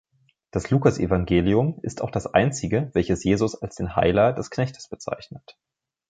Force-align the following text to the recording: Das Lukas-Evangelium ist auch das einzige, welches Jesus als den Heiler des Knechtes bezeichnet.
Das 0.49 0.71
Lukas-Evangelium 0.71 1.77
ist 1.83 2.01
auch 2.01 2.09
das 2.09 2.25
einzige, 2.25 2.89
welches 2.93 3.23
Jesus 3.23 3.61
als 3.61 3.75
den 3.75 3.95
Heiler 3.95 4.33
des 4.33 4.49
Knechtes 4.49 4.87
bezeichnet. 4.89 5.59